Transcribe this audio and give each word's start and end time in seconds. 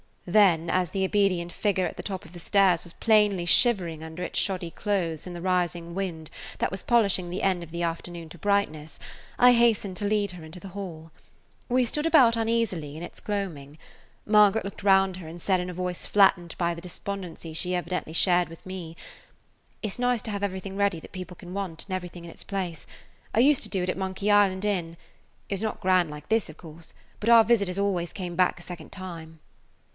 Then, 0.25 0.69
as 0.69 0.91
the 0.91 1.03
obedient 1.03 1.51
figure 1.51 1.85
at 1.85 1.97
the 1.97 2.03
top 2.03 2.25
of 2.25 2.31
the 2.33 2.39
stairs 2.39 2.83
was 2.83 2.93
plainly 2.93 3.45
shivering 3.45 4.03
under 4.03 4.23
its 4.23 4.39
shoddy 4.39 4.71
clothes 4.71 5.27
in 5.27 5.33
the 5.33 5.41
rising 5.41 5.93
wind 5.93 6.31
that 6.59 6.71
was 6.71 6.83
polishing 6.83 7.29
the 7.29 7.43
end 7.43 7.61
of 7.63 7.69
the 7.69 7.83
afternoon 7.83 8.29
to 8.29 8.37
brightness, 8.37 8.97
I 9.37 9.51
hastened 9.53 9.97
to 9.97 10.05
lead 10.05 10.31
her 10.33 10.43
into 10.43 10.59
the 10.59 10.69
hall. 10.69 11.11
We 11.69 11.85
stood 11.85 12.05
about 12.05 12.35
uneasily 12.35 12.97
in 12.97 13.03
its 13.03 13.19
gloaming. 13.19 13.77
Margaret 14.25 14.63
looked 14.63 14.83
round 14.83 15.17
her 15.17 15.27
and 15.27 15.39
said 15.39 15.59
in 15.59 15.69
a 15.69 15.73
voice 15.73 16.05
flattened 16.05 16.55
by 16.57 16.73
the 16.73 16.81
despondency 16.81 17.53
she 17.53 17.75
evidently 17.75 18.13
shared 18.13 18.47
with 18.49 18.65
me: 18.65 18.95
[Page 19.83 19.93
149] 19.99 20.13
"It 20.13 20.15
is 20.15 20.17
nice 20.17 20.21
to 20.23 20.31
have 20.31 20.41
everything 20.43 20.77
ready 20.77 20.99
that 20.99 21.11
people 21.11 21.35
can 21.35 21.53
want 21.53 21.85
and 21.85 21.93
everything 21.95 22.25
in 22.25 22.31
its 22.31 22.43
place. 22.43 22.87
I 23.35 23.39
used 23.39 23.63
to 23.63 23.69
do 23.69 23.83
it 23.83 23.89
at 23.89 23.97
Monkey 23.97 24.31
Island 24.31 24.65
Inn. 24.65 24.97
It 25.49 25.55
was 25.55 25.63
not 25.63 25.81
grand 25.81 26.09
like 26.09 26.29
this, 26.29 26.49
of 26.49 26.57
course, 26.57 26.93
but 27.19 27.29
our 27.29 27.43
visitors 27.43 27.77
always 27.77 28.13
came 28.13 28.35
back 28.35 28.57
a 28.59 28.63
second 28.63 28.91
time." 28.91 29.39